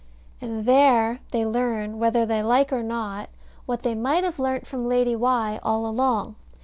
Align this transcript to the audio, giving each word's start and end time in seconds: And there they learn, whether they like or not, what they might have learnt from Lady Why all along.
And 0.41 0.65
there 0.65 1.19
they 1.31 1.45
learn, 1.45 1.99
whether 1.99 2.25
they 2.25 2.41
like 2.41 2.73
or 2.73 2.81
not, 2.81 3.29
what 3.67 3.83
they 3.83 3.93
might 3.93 4.23
have 4.23 4.39
learnt 4.39 4.65
from 4.65 4.87
Lady 4.89 5.15
Why 5.15 5.59
all 5.61 5.85
along. 5.85 6.37